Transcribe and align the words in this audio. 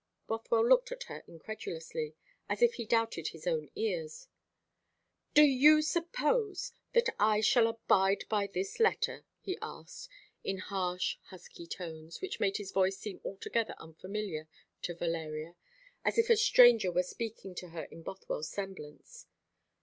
Bothwell 0.25 0.67
looked 0.67 0.91
at 0.91 1.03
her 1.03 1.23
incredulously, 1.27 2.15
as 2.49 2.63
if 2.63 2.73
he 2.73 2.85
doubted 2.87 3.27
his 3.27 3.45
own 3.45 3.69
ears. 3.75 4.27
"Do 5.35 5.43
you 5.43 5.83
suppose 5.83 6.71
that 6.93 7.09
I 7.19 7.39
shall 7.41 7.67
abide 7.67 8.23
by 8.27 8.47
this 8.47 8.79
letter?" 8.79 9.25
he 9.41 9.59
asked, 9.61 10.09
in 10.43 10.57
harsh 10.57 11.17
husky 11.29 11.67
tones, 11.67 12.19
which 12.19 12.39
made 12.39 12.57
his 12.57 12.71
voice 12.71 12.97
seem 12.97 13.21
altogether 13.23 13.75
unfamiliar 13.77 14.47
to 14.81 14.95
Valeria, 14.95 15.53
as 16.03 16.17
if 16.17 16.31
a 16.31 16.35
stranger 16.35 16.91
were 16.91 17.03
speaking 17.03 17.53
to 17.53 17.67
her 17.69 17.83
in 17.83 18.01
Bothwell's 18.01 18.49
semblance. 18.49 19.27